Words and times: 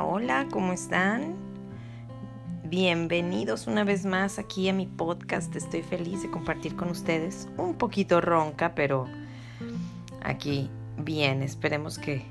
Hola, 0.00 0.46
¿cómo 0.50 0.72
están? 0.72 1.34
Bienvenidos 2.64 3.66
una 3.66 3.84
vez 3.84 4.06
más 4.06 4.38
aquí 4.38 4.70
a 4.70 4.72
mi 4.72 4.86
podcast. 4.86 5.54
Estoy 5.54 5.82
feliz 5.82 6.22
de 6.22 6.30
compartir 6.30 6.76
con 6.76 6.88
ustedes. 6.88 7.46
Un 7.58 7.74
poquito 7.74 8.22
ronca, 8.22 8.74
pero 8.74 9.06
aquí 10.22 10.70
bien. 10.96 11.42
Esperemos 11.42 11.98
que, 11.98 12.24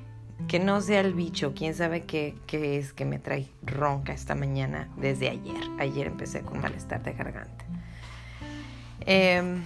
que 0.48 0.58
no 0.60 0.82
sea 0.82 1.02
el 1.02 1.14
bicho. 1.14 1.54
Quién 1.55 1.76
sabe 1.76 2.05
qué, 2.05 2.36
qué 2.48 2.80
es 2.80 2.94
que 2.94 3.05
me 3.05 3.20
trae 3.20 3.48
ronca 3.62 4.12
esta 4.12 4.34
mañana 4.34 4.89
desde 4.98 5.30
ayer. 5.30 5.62
Ayer 5.78 6.07
empecé 6.07 6.41
con 6.41 6.62
malestar 6.62 7.04
de 7.04 7.14
garganta. 7.14 7.66
Em, 9.02 9.64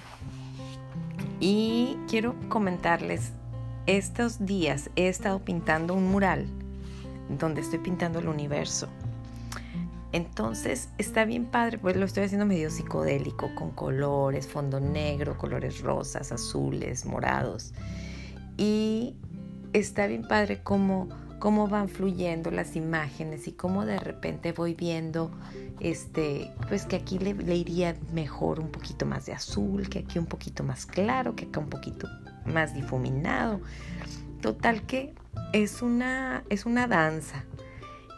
y 1.39 1.97
quiero 2.09 2.35
comentarles, 2.49 3.31
estos 3.85 4.45
días 4.45 4.89
he 4.97 5.07
estado 5.07 5.45
pintando 5.45 5.93
un 5.93 6.11
mural 6.11 6.49
donde 7.29 7.61
estoy 7.61 7.79
pintando 7.79 8.19
el 8.19 8.27
universo. 8.27 8.87
Entonces 10.11 10.87
está 10.97 11.25
bien 11.25 11.45
padre, 11.45 11.77
pues 11.77 11.97
lo 11.97 12.05
estoy 12.05 12.23
haciendo 12.23 12.45
medio 12.45 12.69
psicodélico, 12.69 13.53
con 13.53 13.71
colores, 13.71 14.47
fondo 14.47 14.79
negro, 14.79 15.37
colores 15.37 15.81
rosas, 15.81 16.31
azules, 16.31 17.05
morados. 17.05 17.73
Y 18.55 19.15
está 19.73 20.07
bien 20.07 20.25
padre 20.25 20.61
cómo, 20.63 21.09
cómo 21.39 21.67
van 21.67 21.89
fluyendo 21.89 22.49
las 22.49 22.77
imágenes 22.77 23.49
y 23.49 23.51
cómo 23.51 23.85
de 23.85 23.99
repente 23.99 24.53
voy 24.53 24.73
viendo, 24.73 25.31
este, 25.81 26.49
pues 26.69 26.85
que 26.85 26.95
aquí 26.95 27.19
le, 27.19 27.33
le 27.33 27.57
iría 27.57 27.97
mejor 28.13 28.61
un 28.61 28.69
poquito 28.69 29.05
más 29.05 29.25
de 29.25 29.33
azul, 29.33 29.89
que 29.89 29.99
aquí 29.99 30.17
un 30.17 30.27
poquito 30.27 30.63
más 30.63 30.85
claro, 30.85 31.35
que 31.35 31.45
acá 31.45 31.59
un 31.59 31.69
poquito 31.69 32.07
más 32.45 32.73
difuminado. 32.73 33.59
Total 34.41 34.83
que 34.83 35.13
es 35.53 35.81
una, 35.81 36.43
es 36.49 36.65
una 36.65 36.87
danza. 36.87 37.45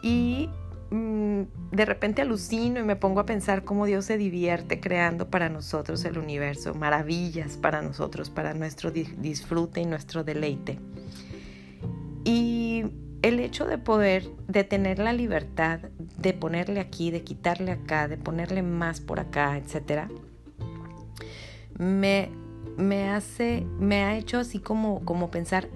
Y 0.02 0.48
mm, 0.90 1.42
de 1.72 1.84
repente 1.84 2.22
alucino 2.22 2.80
y 2.80 2.84
me 2.84 2.96
pongo 2.96 3.20
a 3.20 3.26
pensar 3.26 3.64
cómo 3.64 3.86
Dios 3.86 4.04
se 4.04 4.16
divierte 4.16 4.80
creando 4.80 5.28
para 5.30 5.48
nosotros 5.48 6.04
el 6.04 6.18
universo, 6.18 6.74
maravillas 6.74 7.56
para 7.56 7.82
nosotros, 7.82 8.30
para 8.30 8.54
nuestro 8.54 8.90
disfrute 8.90 9.80
y 9.80 9.86
nuestro 9.86 10.24
deleite. 10.24 10.78
Y 12.24 12.84
el 13.22 13.40
hecho 13.40 13.66
de 13.66 13.78
poder, 13.78 14.28
de 14.46 14.64
tener 14.64 14.98
la 14.98 15.12
libertad 15.12 15.80
de 16.18 16.32
ponerle 16.34 16.80
aquí, 16.80 17.10
de 17.10 17.22
quitarle 17.22 17.72
acá, 17.72 18.08
de 18.08 18.16
ponerle 18.16 18.62
más 18.62 19.00
por 19.00 19.20
acá, 19.20 19.56
etcétera, 19.56 20.08
me, 21.78 22.28
me 22.76 23.08
hace, 23.08 23.64
me 23.78 24.02
ha 24.02 24.16
hecho 24.16 24.38
así 24.38 24.58
como, 24.58 25.04
como 25.04 25.30
pensar, 25.30 25.68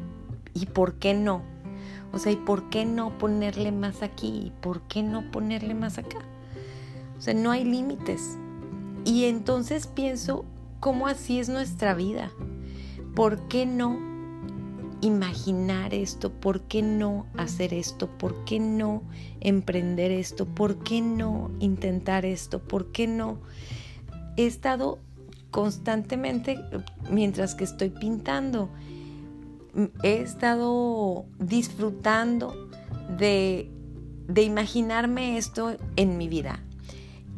¿y 0.54 0.66
por 0.66 0.94
qué 0.94 1.14
no? 1.14 1.42
O 2.12 2.18
sea, 2.18 2.32
¿y 2.32 2.36
por 2.36 2.68
qué 2.68 2.84
no 2.84 3.16
ponerle 3.18 3.72
más 3.72 4.02
aquí? 4.02 4.46
¿Y 4.46 4.52
por 4.60 4.82
qué 4.82 5.02
no 5.02 5.30
ponerle 5.30 5.74
más 5.74 5.98
acá? 5.98 6.18
O 7.16 7.20
sea, 7.20 7.34
no 7.34 7.50
hay 7.50 7.64
límites. 7.64 8.38
Y 9.04 9.24
entonces 9.24 9.86
pienso, 9.86 10.44
¿cómo 10.80 11.06
así 11.06 11.38
es 11.38 11.48
nuestra 11.48 11.94
vida? 11.94 12.30
¿Por 13.14 13.48
qué 13.48 13.66
no 13.66 13.98
imaginar 15.00 15.94
esto? 15.94 16.30
¿Por 16.30 16.62
qué 16.62 16.82
no 16.82 17.26
hacer 17.36 17.74
esto? 17.74 18.08
¿Por 18.08 18.44
qué 18.44 18.60
no 18.60 19.02
emprender 19.40 20.10
esto? 20.10 20.46
¿Por 20.46 20.82
qué 20.82 21.00
no 21.00 21.50
intentar 21.60 22.24
esto? 22.26 22.60
¿Por 22.60 22.92
qué 22.92 23.06
no? 23.06 23.38
He 24.36 24.46
estado 24.46 24.98
constantemente 25.50 26.58
mientras 27.10 27.54
que 27.54 27.64
estoy 27.64 27.90
pintando 27.90 28.70
he 30.02 30.20
estado 30.20 31.26
disfrutando 31.38 32.68
de, 33.18 33.70
imaginarme 34.36 35.36
esto 35.36 35.76
en 35.96 36.16
mi 36.16 36.28
vida 36.28 36.60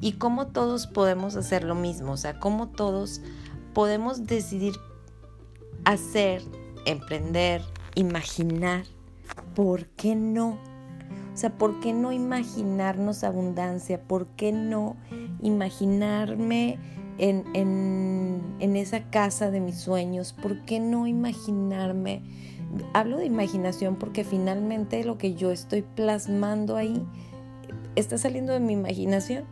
y 0.01 0.13
cómo 0.13 0.49
todos 0.49 0.87
podemos 0.87 1.37
hacer 1.37 1.65
lo 1.65 1.75
mismo, 1.75 2.13
o 2.13 2.17
sea, 2.17 2.39
cómo 2.39 2.69
todos 2.69 3.21
podemos 3.73 4.27
decidir 4.27 4.75
hacer, 5.85 6.43
emprender, 6.87 7.63
imaginar, 7.95 8.85
¿por 9.55 9.87
qué 9.87 10.15
no? 10.15 10.59
O 11.33 11.37
sea, 11.37 11.51
¿por 11.51 11.81
qué 11.81 11.93
no 11.93 12.13
imaginarnos 12.13 13.25
abundancia? 13.25 14.01
¿Por 14.01 14.27
qué 14.29 14.53
no 14.53 14.97
imaginarme 15.43 16.79
en, 17.19 18.43
esa 18.77 19.11
casa 19.11 19.51
de 19.51 19.61
mis 19.61 19.77
sueños? 19.77 20.33
¿Por 20.33 20.65
qué 20.65 20.81
no 20.81 21.07
imaginarme? 21.07 22.23
Hablo 22.93 23.19
de 23.19 23.27
imaginación 23.27 23.97
porque 23.97 24.25
finalmente 24.25 25.05
lo 25.05 25.19
que 25.19 25.35
yo 25.35 25.53
estoy 25.53 25.83
plasmando 25.83 26.77
ahí 26.77 27.03
está 27.97 28.19
saliendo 28.19 28.53
de 28.53 28.61
mi 28.61 28.73
imaginación. 28.73 29.45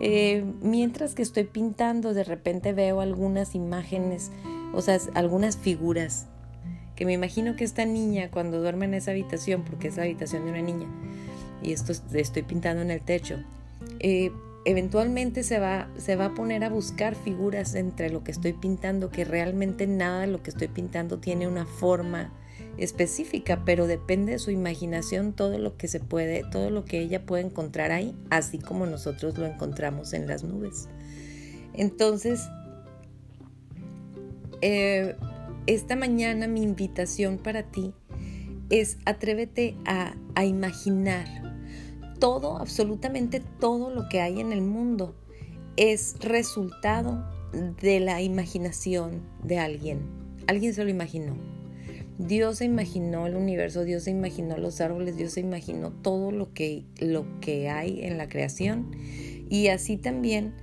Eh, 0.00 0.44
mientras 0.62 1.14
que 1.14 1.22
estoy 1.22 1.44
pintando, 1.44 2.14
de 2.14 2.24
repente 2.24 2.72
veo 2.72 3.00
algunas 3.00 3.54
imágenes, 3.54 4.30
o 4.72 4.80
sea, 4.80 4.98
algunas 5.14 5.56
figuras, 5.56 6.26
que 6.94 7.04
me 7.04 7.12
imagino 7.12 7.56
que 7.56 7.64
esta 7.64 7.84
niña 7.84 8.30
cuando 8.30 8.60
duerme 8.60 8.84
en 8.84 8.94
esa 8.94 9.10
habitación, 9.10 9.64
porque 9.64 9.88
es 9.88 9.96
la 9.96 10.04
habitación 10.04 10.44
de 10.44 10.50
una 10.50 10.62
niña, 10.62 10.86
y 11.62 11.72
esto 11.72 11.92
estoy 12.12 12.42
pintando 12.42 12.82
en 12.82 12.92
el 12.92 13.00
techo, 13.00 13.38
eh, 13.98 14.30
eventualmente 14.64 15.42
se 15.42 15.58
va, 15.58 15.90
se 15.96 16.16
va 16.16 16.26
a 16.26 16.34
poner 16.34 16.64
a 16.64 16.70
buscar 16.70 17.14
figuras 17.14 17.74
entre 17.74 18.10
lo 18.10 18.24
que 18.24 18.30
estoy 18.30 18.52
pintando, 18.52 19.10
que 19.10 19.24
realmente 19.24 19.86
nada 19.86 20.22
de 20.22 20.26
lo 20.26 20.42
que 20.42 20.50
estoy 20.50 20.68
pintando 20.68 21.18
tiene 21.18 21.48
una 21.48 21.66
forma 21.66 22.32
específica, 22.76 23.62
pero 23.64 23.86
depende 23.86 24.32
de 24.32 24.38
su 24.38 24.50
imaginación 24.50 25.32
todo 25.32 25.58
lo 25.58 25.76
que 25.76 25.88
se 25.88 26.00
puede, 26.00 26.44
todo 26.50 26.70
lo 26.70 26.84
que 26.84 27.00
ella 27.00 27.24
puede 27.24 27.44
encontrar 27.44 27.92
ahí, 27.92 28.14
así 28.30 28.58
como 28.58 28.86
nosotros 28.86 29.36
lo 29.38 29.46
encontramos 29.46 30.12
en 30.12 30.26
las 30.26 30.44
nubes. 30.44 30.88
Entonces, 31.74 32.48
eh, 34.60 35.16
esta 35.66 35.96
mañana 35.96 36.46
mi 36.46 36.62
invitación 36.62 37.38
para 37.38 37.64
ti 37.64 37.94
es 38.70 38.98
atrévete 39.04 39.76
a, 39.84 40.14
a 40.34 40.44
imaginar 40.44 41.47
todo, 42.18 42.58
absolutamente 42.58 43.40
todo 43.60 43.90
lo 43.90 44.08
que 44.08 44.20
hay 44.20 44.40
en 44.40 44.52
el 44.52 44.62
mundo 44.62 45.14
es 45.76 46.16
resultado 46.20 47.24
de 47.80 48.00
la 48.00 48.20
imaginación 48.20 49.22
de 49.42 49.58
alguien. 49.58 50.00
Alguien 50.46 50.74
se 50.74 50.84
lo 50.84 50.90
imaginó. 50.90 51.36
Dios 52.18 52.58
se 52.58 52.64
imaginó 52.64 53.28
el 53.28 53.36
universo, 53.36 53.84
Dios 53.84 54.02
se 54.04 54.10
imaginó 54.10 54.56
los 54.58 54.80
árboles, 54.80 55.16
Dios 55.16 55.32
se 55.32 55.40
imaginó 55.40 55.92
todo 55.92 56.32
lo 56.32 56.52
que, 56.52 56.84
lo 56.98 57.24
que 57.40 57.68
hay 57.68 58.04
en 58.04 58.18
la 58.18 58.28
creación. 58.28 58.90
Y 59.48 59.68
así 59.68 59.96
también 59.96 60.54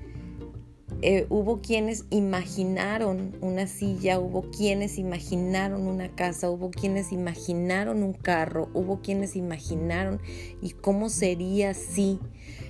eh, 1.07 1.27
hubo 1.29 1.61
quienes 1.61 2.05
imaginaron 2.09 3.35
una 3.39 3.67
silla, 3.67 4.19
hubo 4.19 4.49
quienes 4.49 4.97
imaginaron 4.97 5.85
una 5.85 6.09
casa, 6.09 6.49
hubo 6.49 6.71
quienes 6.71 7.11
imaginaron 7.11 8.01
un 8.01 8.13
carro, 8.13 8.69
hubo 8.73 9.01
quienes 9.03 9.35
imaginaron 9.35 10.19
y 10.63 10.71
cómo 10.71 11.09
sería 11.09 11.75
si. 11.75 12.19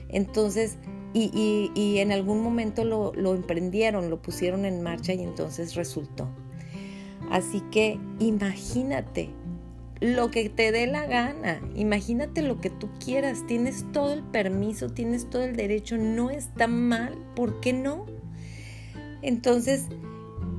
Entonces, 0.09 0.77
y, 1.13 1.71
en 1.99 2.11
algún 2.11 2.43
momento 2.43 2.83
lo, 2.83 3.13
lo 3.13 3.35
emprendieron, 3.35 4.09
lo 4.09 4.21
pusieron 4.21 4.65
en 4.65 4.83
marcha 4.83 5.13
y 5.13 5.21
entonces 5.21 5.75
resultó. 5.75 6.27
Así 7.31 7.61
que 7.71 7.97
imagínate 8.19 9.29
lo 10.01 10.29
que 10.29 10.49
te 10.49 10.73
dé 10.73 10.87
la 10.87 11.05
gana, 11.05 11.61
imagínate 11.73 12.41
lo 12.41 12.59
que 12.59 12.69
tú 12.69 12.89
quieras, 12.99 13.47
tienes 13.47 13.85
todo 13.93 14.11
el 14.11 14.23
permiso, 14.23 14.89
tienes 14.89 15.29
todo 15.29 15.45
el 15.45 15.55
derecho, 15.55 15.97
no 15.97 16.31
está 16.31 16.67
mal, 16.67 17.17
¿por 17.33 17.61
qué 17.61 17.71
no? 17.71 18.13
Entonces, 19.25 19.87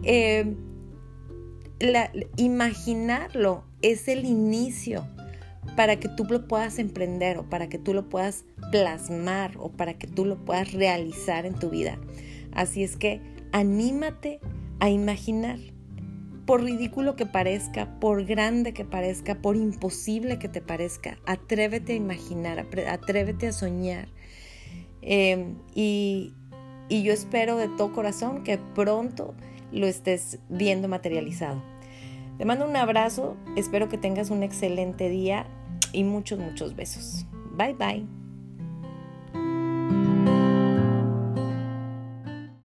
eh, 0.02 0.56
imaginarlo 2.36 3.62
es 3.80 4.08
el 4.08 4.24
inicio 4.24 5.06
para 5.76 6.00
que 6.00 6.08
tú 6.08 6.24
lo 6.24 6.48
puedas 6.48 6.80
emprender 6.80 7.38
o 7.38 7.48
para 7.48 7.68
que 7.68 7.78
tú 7.78 7.94
lo 7.94 8.08
puedas 8.08 8.44
plasmar 8.72 9.52
o 9.58 9.70
para 9.70 9.94
que 9.94 10.08
tú 10.08 10.24
lo 10.24 10.44
puedas 10.44 10.72
realizar 10.72 11.46
en 11.46 11.54
tu 11.54 11.70
vida. 11.70 11.96
Así 12.52 12.82
es 12.82 12.96
que 12.96 13.20
anímate 13.52 14.40
a 14.80 14.90
imaginar. 14.90 15.60
Por 16.44 16.64
ridículo 16.64 17.14
que 17.14 17.26
parezca, 17.26 18.00
por 18.00 18.24
grande 18.24 18.72
que 18.72 18.84
parezca, 18.84 19.36
por 19.42 19.56
imposible 19.56 20.40
que 20.40 20.48
te 20.48 20.60
parezca, 20.60 21.18
atrévete 21.24 21.92
a 21.92 21.96
imaginar, 21.96 22.66
atrévete 22.88 23.46
a 23.46 23.52
soñar. 23.52 24.08
Eh, 25.02 25.54
y, 25.72 26.34
y 26.88 27.02
yo 27.02 27.12
espero 27.12 27.56
de 27.56 27.68
todo 27.68 27.92
corazón 27.92 28.44
que 28.44 28.58
pronto 28.58 29.34
lo 29.72 29.86
estés 29.86 30.38
viendo 30.48 30.88
materializado. 30.88 31.62
Te 32.38 32.44
mando 32.44 32.68
un 32.68 32.76
abrazo, 32.76 33.36
espero 33.56 33.88
que 33.88 33.98
tengas 33.98 34.30
un 34.30 34.42
excelente 34.42 35.08
día 35.08 35.46
y 35.92 36.04
muchos, 36.04 36.38
muchos 36.38 36.76
besos. 36.76 37.26
Bye 37.56 37.74
bye. 37.74 38.25